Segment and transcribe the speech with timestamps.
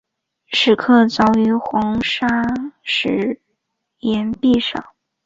[0.47, 2.27] 石刻凿于黄砂
[2.81, 3.39] 石
[3.99, 4.83] 崖壁上。